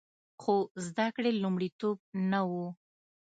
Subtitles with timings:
[0.41, 1.97] خو زده کړې لومړیتوب
[2.31, 2.51] نه و